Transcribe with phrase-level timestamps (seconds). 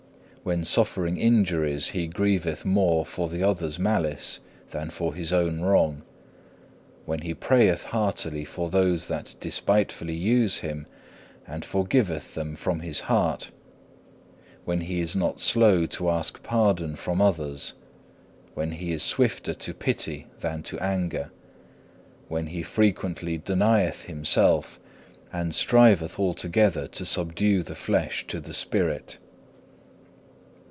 [0.43, 4.39] When suffering injuries he grieveth more for the other's malice
[4.71, 6.01] than for his own wrong;
[7.05, 10.87] when he prayeth heartily for those that despitefully use him,
[11.47, 13.51] and forgiveth them from his heart;
[14.65, 17.73] when he is not slow to ask pardon from others;
[18.55, 21.29] when he is swifter to pity than to anger;
[22.29, 24.79] when he frequently denieth himself
[25.31, 29.19] and striveth altogether to subdue the flesh to the spirit.